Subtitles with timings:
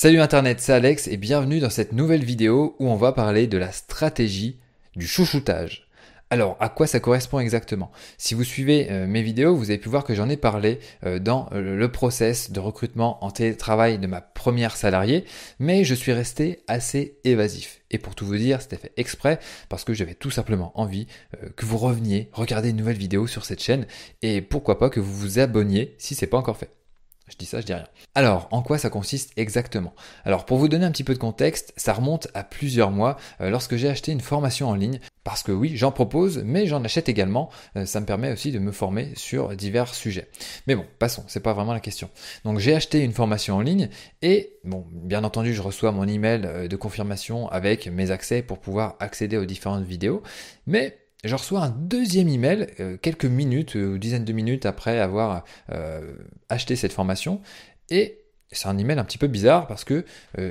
[0.00, 3.58] Salut Internet, c'est Alex et bienvenue dans cette nouvelle vidéo où on va parler de
[3.58, 4.56] la stratégie
[4.94, 5.88] du chouchoutage.
[6.30, 7.90] Alors, à quoi ça correspond exactement?
[8.16, 11.18] Si vous suivez euh, mes vidéos, vous avez pu voir que j'en ai parlé euh,
[11.18, 15.24] dans euh, le process de recrutement en télétravail de ma première salariée,
[15.58, 17.80] mais je suis resté assez évasif.
[17.90, 21.08] Et pour tout vous dire, c'était fait exprès parce que j'avais tout simplement envie
[21.56, 23.88] que vous reveniez regarder une nouvelle vidéo sur cette chaîne
[24.22, 26.77] et pourquoi pas que vous vous abonniez si c'est pas encore fait.
[27.28, 27.86] Je dis ça, je dis rien.
[28.14, 29.94] Alors, en quoi ça consiste exactement?
[30.24, 33.50] Alors, pour vous donner un petit peu de contexte, ça remonte à plusieurs mois euh,
[33.50, 35.00] lorsque j'ai acheté une formation en ligne.
[35.24, 37.50] Parce que oui, j'en propose, mais j'en achète également.
[37.76, 40.28] Euh, ça me permet aussi de me former sur divers sujets.
[40.66, 42.08] Mais bon, passons, c'est pas vraiment la question.
[42.44, 43.90] Donc, j'ai acheté une formation en ligne
[44.22, 48.58] et, bon, bien entendu, je reçois mon email euh, de confirmation avec mes accès pour
[48.58, 50.22] pouvoir accéder aux différentes vidéos.
[50.66, 55.00] Mais je reçois un deuxième email euh, quelques minutes euh, ou dizaines de minutes après
[55.00, 56.14] avoir euh,
[56.48, 57.40] acheté cette formation.
[57.90, 58.20] Et
[58.52, 60.06] c'est un email un petit peu bizarre parce que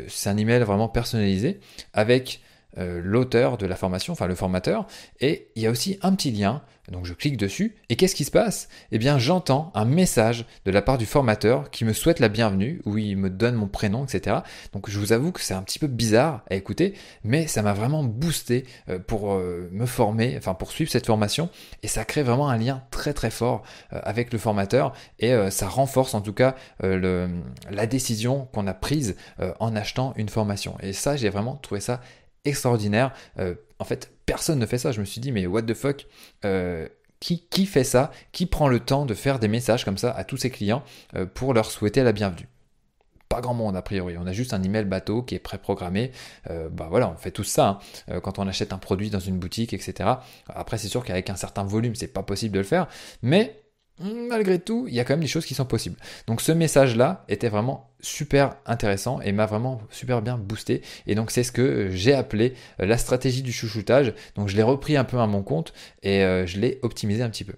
[0.07, 1.59] c'est un email vraiment personnalisé
[1.93, 2.41] avec
[2.77, 4.85] l'auteur de la formation, enfin le formateur,
[5.19, 8.23] et il y a aussi un petit lien donc je clique dessus et qu'est-ce qui
[8.23, 8.69] se passe?
[8.91, 12.81] Eh bien j'entends un message de la part du formateur qui me souhaite la bienvenue,
[12.85, 14.37] où il me donne mon prénom, etc.
[14.73, 16.93] Donc je vous avoue que c'est un petit peu bizarre à écouter,
[17.23, 21.49] mais ça m'a vraiment boosté euh, pour euh, me former, enfin pour suivre cette formation,
[21.83, 25.67] et ça crée vraiment un lien très très fort euh, avec le formateur, et ça
[25.67, 29.15] renforce en tout cas la décision qu'on a prise
[29.59, 30.75] en achetant une formation.
[30.81, 32.01] Et ça j'ai vraiment trouvé ça
[32.45, 33.13] extraordinaire.
[33.79, 34.91] en fait, personne ne fait ça.
[34.91, 36.05] Je me suis dit, mais what the fuck
[36.45, 36.87] euh,
[37.19, 38.11] qui, qui, fait ça?
[38.31, 40.83] Qui prend le temps de faire des messages comme ça à tous ses clients
[41.15, 42.47] euh, pour leur souhaiter la bienvenue?
[43.29, 44.15] Pas grand monde a priori.
[44.17, 46.11] On a juste un email bateau qui est préprogrammé.
[46.49, 48.19] Euh, bah voilà, on fait tout ça hein.
[48.21, 50.09] quand on achète un produit dans une boutique, etc.
[50.47, 52.87] Après, c'est sûr qu'avec un certain volume, c'est pas possible de le faire,
[53.21, 53.61] mais
[53.99, 55.97] malgré tout, il y a quand même des choses qui sont possibles.
[56.27, 60.81] Donc ce message-là était vraiment super intéressant et m'a vraiment super bien boosté.
[61.07, 64.13] Et donc c'est ce que j'ai appelé euh, la stratégie du chouchoutage.
[64.35, 65.73] Donc je l'ai repris un peu à mon compte
[66.03, 67.55] et euh, je l'ai optimisé un petit peu.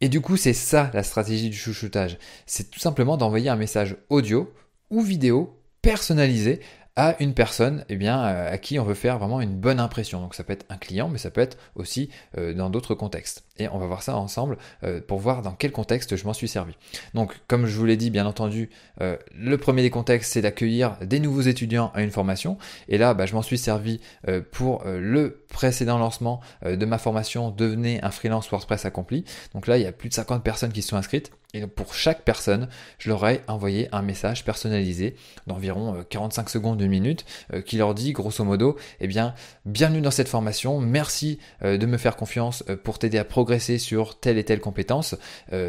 [0.00, 2.18] Et du coup, c'est ça la stratégie du chouchoutage.
[2.46, 4.52] C'est tout simplement d'envoyer un message audio
[4.88, 6.60] ou vidéo personnalisé
[6.96, 10.20] à une personne eh bien, euh, à qui on veut faire vraiment une bonne impression.
[10.20, 13.44] Donc ça peut être un client, mais ça peut être aussi euh, dans d'autres contextes.
[13.58, 16.48] Et on va voir ça ensemble euh, pour voir dans quel contexte je m'en suis
[16.48, 16.74] servi.
[17.14, 21.20] Donc comme je vous l'ai dit, bien entendu, le premier des contextes, c'est d'accueillir des
[21.20, 22.58] nouveaux étudiants à une formation.
[22.88, 24.00] Et là, bah, je m'en suis servi
[24.50, 29.24] pour le précédent lancement de ma formation Devenez un freelance WordPress accompli.
[29.54, 31.32] Donc là, il y a plus de 50 personnes qui sont inscrites.
[31.52, 32.68] Et donc pour chaque personne,
[32.98, 35.16] je leur ai envoyé un message personnalisé
[35.48, 39.34] d'environ 45 euh, secondes, une minute, euh, qui leur dit grosso modo, eh bien,
[39.64, 44.20] bienvenue dans cette formation, merci euh, de me faire confiance pour t'aider à progresser sur
[44.20, 45.16] telle et telle compétence.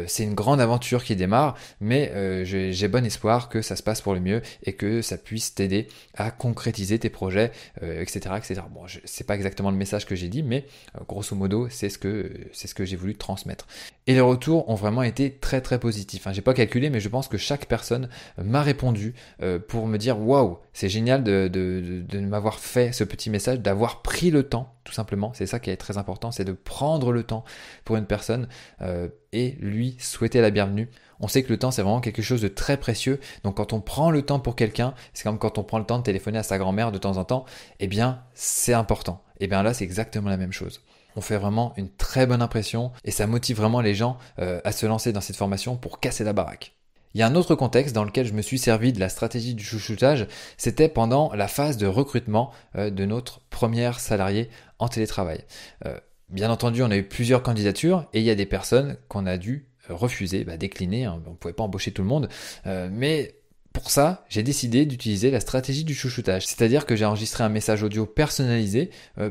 [0.06, 2.12] C'est une grande aventure qui démarre, mais
[2.44, 5.88] j'ai bon espoir que ça se passe pour le mieux et que ça puisse t'aider
[6.14, 8.62] à concrétiser tes projets, etc., etc.
[8.70, 10.66] Bon, c'est pas exactement le message que j'ai dit, mais
[11.08, 13.66] grosso modo, c'est ce que c'est ce que j'ai voulu transmettre.
[14.06, 16.26] Et les retours ont vraiment été très très positif.
[16.26, 16.32] Hein.
[16.32, 18.08] J'ai pas calculé, mais je pense que chaque personne
[18.42, 23.60] m'a répondu euh, pour me dire waouh, c'est génial de, m'avoir fait ce petit message,
[23.60, 25.32] d'avoir pris le temps, tout simplement.
[25.34, 27.44] C'est ça qui est très important, c'est de prendre le temps
[27.84, 28.48] pour une personne
[28.80, 30.88] euh, et lui souhaiter la bienvenue.
[31.20, 33.20] On sait que le temps c'est vraiment quelque chose de très précieux.
[33.44, 35.98] Donc quand on prend le temps pour quelqu'un, c'est comme quand on prend le temps
[35.98, 37.44] de téléphoner à sa grand-mère de temps en temps,
[37.80, 39.22] eh bien c'est important.
[39.40, 40.80] Eh bien là c'est exactement la même chose
[41.16, 44.72] on fait vraiment une très bonne impression et ça motive vraiment les gens euh, à
[44.72, 46.74] se lancer dans cette formation pour casser la baraque.
[47.14, 49.54] Il y a un autre contexte dans lequel je me suis servi de la stratégie
[49.54, 55.44] du chouchoutage, c'était pendant la phase de recrutement euh, de notre première salarié en télétravail.
[55.84, 55.98] Euh,
[56.30, 59.36] bien entendu, on a eu plusieurs candidatures et il y a des personnes qu'on a
[59.36, 61.20] dû refuser, bah, décliner, hein.
[61.26, 62.28] on ne pouvait pas embaucher tout le monde,
[62.64, 63.34] mais
[63.72, 67.82] pour ça, j'ai décidé d'utiliser la stratégie du chouchoutage, c'est-à-dire que j'ai enregistré un message
[67.82, 68.90] audio personnalisé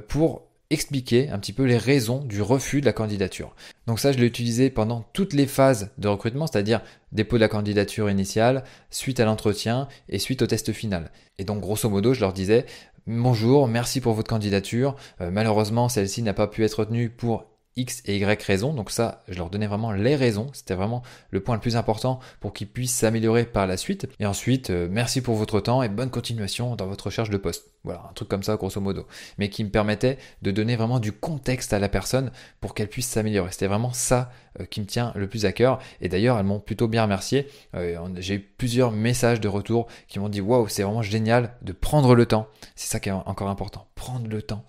[0.09, 3.53] pour expliquer un petit peu les raisons du refus de la candidature.
[3.87, 7.49] Donc ça, je l'ai utilisé pendant toutes les phases de recrutement, c'est-à-dire dépôt de la
[7.49, 11.11] candidature initiale, suite à l'entretien et suite au test final.
[11.37, 12.65] Et donc grosso modo, je leur disais
[13.07, 14.95] Bonjour, merci pour votre candidature.
[15.21, 18.73] Euh, malheureusement, celle-ci n'a pas pu être retenue pour X et Y raisons.
[18.73, 20.49] Donc ça, je leur donnais vraiment les raisons.
[20.53, 24.07] C'était vraiment le point le plus important pour qu'ils puissent s'améliorer par la suite.
[24.19, 27.71] Et ensuite, euh, merci pour votre temps et bonne continuation dans votre recherche de poste.
[27.83, 29.07] Voilà, un truc comme ça, grosso modo.
[29.37, 33.07] Mais qui me permettait de donner vraiment du contexte à la personne pour qu'elle puisse
[33.07, 33.51] s'améliorer.
[33.51, 35.79] C'était vraiment ça euh, qui me tient le plus à cœur.
[36.01, 37.47] Et d'ailleurs, elles m'ont plutôt bien remercié.
[37.75, 41.71] Euh, j'ai eu plusieurs messages de retour qui m'ont dit waouh, c'est vraiment génial de
[41.71, 42.47] prendre le temps.
[42.75, 43.87] C'est ça qui est encore important.
[43.95, 44.65] Prendre le temps.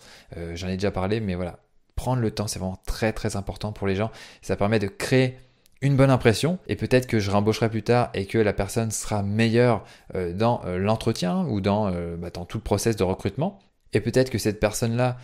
[0.55, 1.59] J'en ai déjà parlé, mais voilà
[2.03, 4.11] prendre le temps, c'est vraiment très très important pour les gens.
[4.43, 5.39] Ça permet de créer
[5.83, 9.23] une bonne impression et peut-être que je rembaucherai plus tard et que la personne sera
[9.23, 9.85] meilleure
[10.17, 13.61] euh, dans euh, l'entretien ou dans, euh, bah, dans tout le process de recrutement.
[13.93, 15.17] Et peut-être que cette personne-là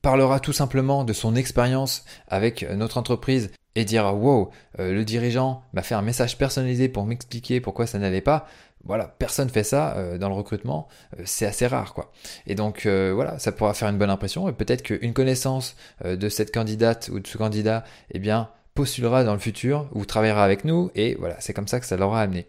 [0.00, 5.82] parlera tout simplement de son expérience avec notre entreprise et dira wow, le dirigeant m'a
[5.82, 8.46] fait un message personnalisé pour m'expliquer pourquoi ça n'allait pas.
[8.84, 10.88] Voilà, personne fait ça dans le recrutement,
[11.24, 12.10] c'est assez rare quoi.
[12.46, 16.52] Et donc voilà, ça pourra faire une bonne impression et peut-être qu'une connaissance de cette
[16.52, 20.90] candidate ou de ce candidat, eh bien, postulera dans le futur ou travaillera avec nous
[20.94, 22.46] et voilà, c'est comme ça que ça l'aura amené.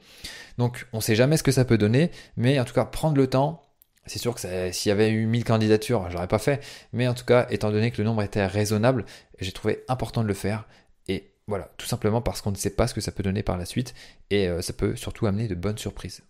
[0.57, 3.17] Donc on ne sait jamais ce que ça peut donner, mais en tout cas prendre
[3.17, 3.59] le temps.
[4.05, 7.13] C'est sûr que s'il y avait eu 1000 candidatures, je l'aurais pas fait, mais en
[7.13, 9.05] tout cas, étant donné que le nombre était raisonnable,
[9.39, 10.67] j'ai trouvé important de le faire.
[11.47, 13.65] Voilà, tout simplement parce qu'on ne sait pas ce que ça peut donner par la
[13.65, 13.93] suite,
[14.29, 16.21] et euh, ça peut surtout amener de bonnes surprises.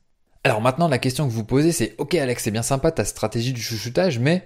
[0.44, 3.54] Alors maintenant, la question que vous posez, c'est Ok Alex, c'est bien sympa ta stratégie
[3.54, 4.46] du chouchoutage, mais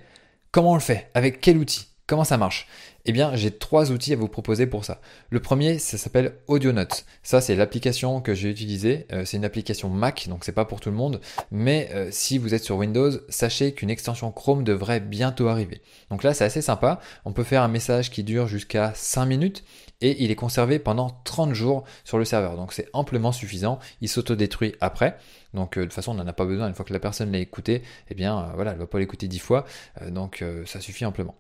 [0.52, 1.10] comment on le fait?
[1.14, 1.88] Avec quel outil?
[2.08, 2.70] Comment ça marche?
[3.04, 5.02] Eh bien, j'ai trois outils à vous proposer pour ça.
[5.30, 7.06] Le premier, ça s'appelle AudioNotes.
[7.22, 9.06] Ça, c'est l'application que j'ai utilisée.
[9.12, 11.20] Euh, c'est une application Mac, donc c'est pas pour tout le monde.
[11.52, 15.82] Mais euh, si vous êtes sur Windows, sachez qu'une extension Chrome devrait bientôt arriver.
[16.10, 17.02] Donc là, c'est assez sympa.
[17.26, 19.66] On peut faire un message qui dure jusqu'à 5 minutes
[20.00, 22.56] et il est conservé pendant 30 jours sur le serveur.
[22.56, 23.80] Donc c'est amplement suffisant.
[24.00, 25.18] Il s'autodétruit après.
[25.54, 26.70] Donc euh, de toute façon, on n'en a pas besoin.
[26.70, 29.40] Une fois que la personne l'a écouté, eh bien voilà, elle va pas l'écouter 10
[29.40, 29.66] fois.
[30.10, 31.36] donc ça suffit amplement.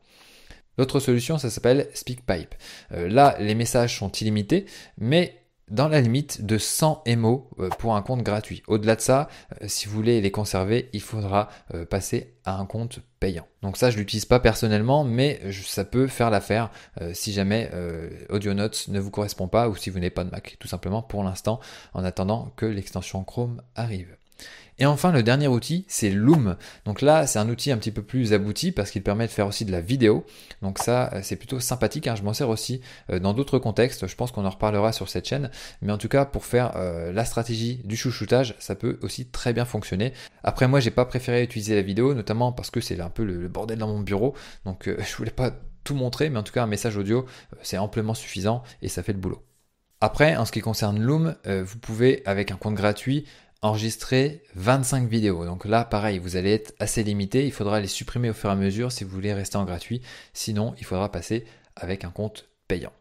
[0.77, 2.55] L'autre solution, ça s'appelle SpeakPipe.
[2.91, 4.65] Euh, là, les messages sont illimités,
[4.97, 8.63] mais dans la limite de 100 MO euh, pour un compte gratuit.
[8.67, 9.27] Au-delà de ça,
[9.61, 11.49] euh, si vous voulez les conserver, il faudra
[11.89, 13.45] passer à un compte payant.
[13.63, 16.69] Donc ça, je l'utilise pas personnellement, mais ça peut faire l'affaire
[17.13, 17.69] si jamais
[18.29, 21.23] AudioNotes ne vous correspond pas ou si vous n'avez pas de Mac, tout simplement pour
[21.23, 21.59] l'instant,
[21.93, 24.15] en attendant que l'extension Chrome arrive.
[24.79, 26.55] Et enfin, le dernier outil, c'est Loom.
[26.85, 29.47] Donc là, c'est un outil un petit peu plus abouti parce qu'il permet de faire
[29.47, 30.23] aussi de la vidéo.
[30.61, 32.05] Donc ça, euh, c'est plutôt sympathique.
[32.07, 32.15] Hein.
[32.15, 34.05] Je m'en sers aussi euh, dans d'autres contextes.
[34.05, 35.49] Je pense qu'on en reparlera sur cette chaîne.
[35.81, 39.51] Mais en tout cas, pour faire euh, la stratégie du chouchoutage, ça peut aussi très
[39.51, 40.13] bien fonctionner.
[40.43, 43.47] Après, moi, j'ai pas préféré utiliser la vidéo, notamment parce que c'est un peu le,
[43.47, 44.35] bordel dans mon bureau.
[44.65, 45.51] Donc je voulais pas
[45.83, 47.25] tout montrer, mais en tout cas, un message audio,
[47.63, 49.43] c'est amplement suffisant et ça fait le boulot.
[50.01, 53.25] Après, en ce qui concerne Loom, vous pouvez, avec un compte gratuit,
[53.61, 55.45] enregistrer 25 vidéos.
[55.45, 57.45] Donc là, pareil, vous allez être assez limité.
[57.45, 60.01] Il faudra les supprimer au fur et à mesure si vous voulez rester en gratuit.
[60.33, 61.45] Sinon, il faudra passer
[61.75, 62.93] avec un compte payant.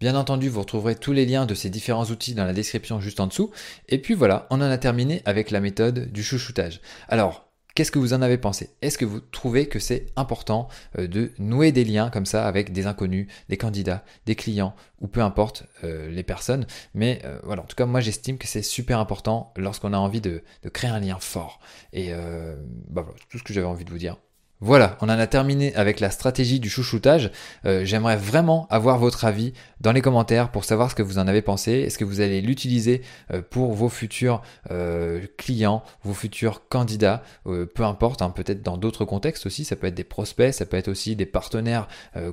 [0.00, 3.20] Bien entendu, vous retrouverez tous les liens de ces différents outils dans la description juste
[3.20, 3.50] en dessous.
[3.88, 6.80] Et puis voilà, on en a terminé avec la méthode du chouchoutage.
[7.08, 7.43] Alors,
[7.74, 8.70] Qu'est-ce que vous en avez pensé?
[8.82, 12.70] Est-ce que vous trouvez que c'est important euh, de nouer des liens comme ça avec
[12.70, 16.68] des inconnus, des candidats, des clients ou peu importe euh, les personnes?
[16.94, 20.20] Mais euh, voilà, en tout cas, moi j'estime que c'est super important lorsqu'on a envie
[20.20, 21.58] de, créer un lien fort.
[21.92, 24.18] Et bah voilà, tout ce que j'avais envie de vous dire.
[24.60, 27.32] Voilà, on en a terminé avec la stratégie du chouchoutage.
[27.66, 31.26] Euh, j'aimerais vraiment avoir votre avis dans les commentaires pour savoir ce que vous en
[31.26, 31.72] avez pensé.
[31.72, 33.02] Est-ce que vous allez l'utiliser
[33.32, 39.04] euh, pour vos futurs euh, clients, vos futurs candidats, peu importe, hein, peut-être dans d'autres
[39.04, 39.64] contextes aussi.
[39.64, 41.88] Ça peut être des prospects, ça peut être aussi des partenaires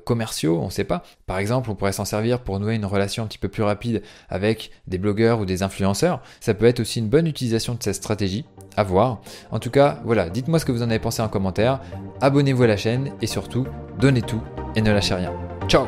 [0.06, 1.03] commerciaux, on ne sait pas.
[1.25, 4.03] Par exemple, on pourrait s'en servir pour nouer une relation un petit peu plus rapide
[4.29, 6.21] avec des blogueurs ou des influenceurs.
[6.39, 8.45] Ça peut être aussi une bonne utilisation de cette stratégie.
[8.77, 9.19] À voir.
[9.51, 11.79] En tout cas, voilà, dites-moi ce que vous en avez pensé en commentaire
[12.21, 13.65] abonnez-vous à la chaîne et surtout,
[14.00, 14.41] donnez tout
[14.75, 15.33] et ne lâchez rien.
[15.68, 15.88] Ciao